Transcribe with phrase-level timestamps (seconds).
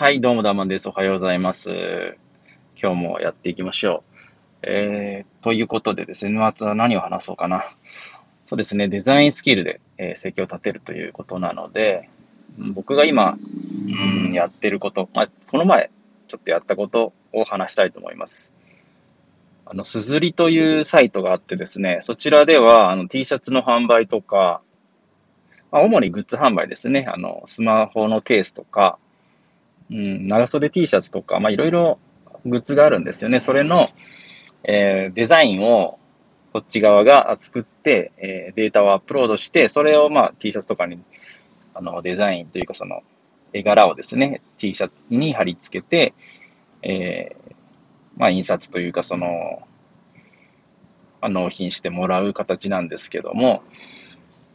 [0.00, 0.88] はい、どうもダーマンです。
[0.88, 2.16] おはようございます。
[2.82, 4.02] 今日もやっていきましょ
[4.62, 4.66] う。
[4.66, 7.66] えー、ということでですね、まずは何を話そうかな。
[8.46, 12.08] そうですね、デザインスキルで、えー、生計を立てるということなので、
[12.72, 15.90] 僕が今、うん、やってること、まあ、この前、
[16.28, 18.54] ちょっとやったことを話したいと思います。
[19.66, 24.62] あの、すずりというサイトがあってですね、そちらでは、あの、T シャツの販売とか、
[25.70, 27.04] まあ、主にグッズ販売ですね。
[27.06, 28.98] あの、スマホのケースとか、
[29.90, 31.98] うん、長袖 T シャツとか、まあ、いろいろ
[32.44, 33.40] グッズがあるんですよね。
[33.40, 33.88] それの、
[34.64, 35.98] えー、デザインを
[36.52, 41.00] こっち側が作って、えー、データをアップロードして、それをまあ T シャツとかに、
[41.74, 43.02] あの、デザインというかその、
[43.52, 46.14] 絵柄をですね、T シャツに貼り付けて、
[46.82, 47.54] えー、
[48.16, 49.62] まあ印刷というかその、
[51.20, 53.62] あ納品してもらう形なんですけども、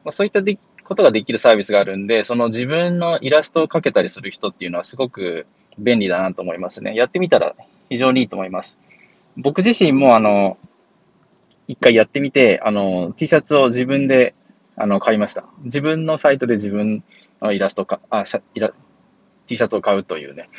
[0.04, 6.96] まあ、そういったでことができるサービスがあるんで、その自分のイラストを描けたりする人っていうのはすごく便利だなと思いますね。
[6.96, 7.56] やってみたら
[7.90, 8.78] 非常にいいと思います。
[9.36, 10.58] 僕自身もあの、
[11.68, 14.36] 一回やってみて、あの、T シャツを自分で
[14.76, 15.46] あの買いました。
[15.64, 17.04] 自分のサイトで自分
[17.42, 18.72] のイラストか、あ、イラ
[19.48, 20.50] T シャツを買うというね。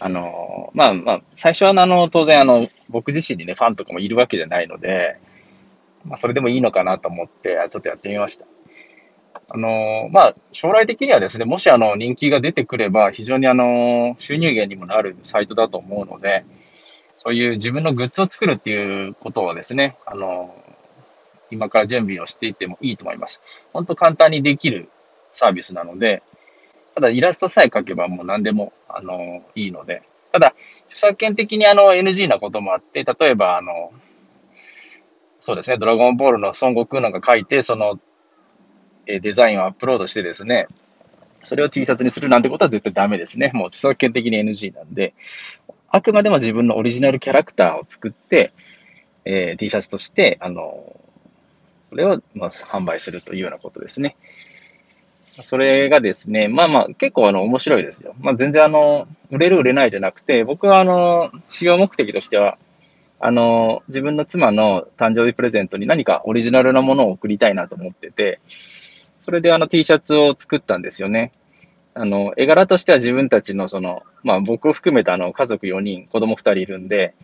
[0.00, 5.16] あの、まあまあ、最初はあの、当然あの、僕自身にね、ファンとかもいるわけじゃないので、
[6.04, 8.44] まあ、それでもいいのかなと思って、ちょっとやってみました。
[9.48, 16.44] あの、まあ、将来的にはですね、もしあの、人気が出てくれば、非常にあの、収入源にもなるサイトだと思うので、
[17.14, 20.54] そういう自分のグッズを作るっていうことをですね、あの、
[21.50, 23.40] 今から準備をしていってもいいと思います。
[23.72, 24.88] 本当簡単にできる
[25.32, 26.22] サービスなので、
[26.94, 30.54] ただイラストさえ描けばもう何でも、あの、いいので、ただ、
[30.86, 33.92] 著作権的にあの NG なこともあって、例えばあの、
[35.38, 38.00] そうですね、ドラゴンボールの孫悟空なんか書いて、その
[39.06, 40.66] えデザインをアップロードしてですね、
[41.42, 43.50] それを T シャツにするなんてことは絶対ダメですね。
[43.54, 45.14] もう著作権的に NG なんで、
[45.88, 48.52] あくまでも自分のオリジナルキャラクターを作って、
[49.24, 50.98] えー、T シャツとして、あの、
[51.90, 54.16] それを、まあ、販売するというようなことですね。
[55.42, 58.14] それがですね、まあまあ、結構あの、面白いですよ。
[58.20, 62.56] まあ全然あの、売れる売れないじゃなくて、僕はあの、使用目的としては、
[63.18, 68.40] あの、自分の妻の誕生日プレゼントに何かオリジナルなものを送りたいなと思ってて、
[69.24, 71.32] それであの T シャツを作ったんですよね。
[71.94, 77.14] あの、絵柄としては自分たちのその、まあ僕を含めたあの家族4人、子供2人いるんで、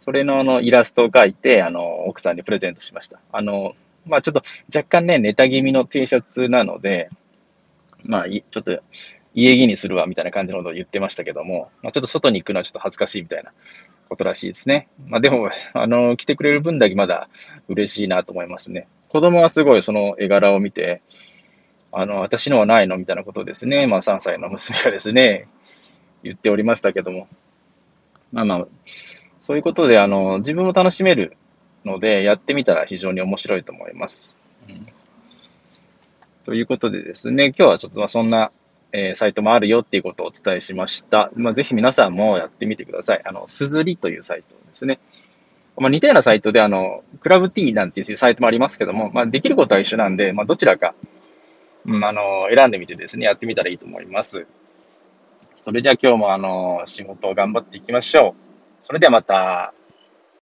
[0.00, 3.18] それのあのイラストを描いて、あの、奥さんにプレゼントしました。
[3.32, 3.74] あの、
[4.06, 7.08] まあちょっと若干ね、ネタ気味の T シャツなので、
[8.04, 8.78] まあちょっと
[9.34, 13.50] 家着にするわみたいな感じのことを言ってましたけども、まあちょっと外に行くのはちょっと恥ずかしいみたいな
[14.10, 14.88] ことらしいですね。
[15.06, 17.28] まあでも、あの、来てくれる分だけまだ
[17.68, 18.88] 嬉しいなと思いますね。
[19.08, 21.00] 子供はすごいその絵柄を見て、
[21.92, 23.86] あの、私のはないのみたいなことですね。
[23.86, 25.46] まあ、3歳の娘がですね、
[26.22, 27.28] 言っておりましたけども。
[28.32, 28.66] まあまあ、
[29.40, 31.36] そういうことで、あの、自分も楽しめる
[31.84, 34.36] ので、やってみたら非常に面白いと思います。
[34.68, 34.86] うん、
[36.44, 38.52] ということでですね、今日はちょっとまあそんな、
[38.92, 41.30] えー、サイトもあるよっていうことをお伝えしました。
[41.34, 43.22] まあ、ぜひ皆さんもやってみてください。
[43.24, 45.00] あの、すずりというサイトですね。
[45.78, 50.94] まあ、似たようなサイトで、あの、クラブ T なんていうサイトもありますけども、まあ、できることは一緒なんで、まあ、どちらか
[51.86, 52.22] うん、あの、
[52.54, 54.46] 選んでみてですね、やってみたらいいと思います。
[55.54, 58.84] それじゃあ今日もあの、仕事を頑張っていきましょう。
[58.84, 59.74] それではまた。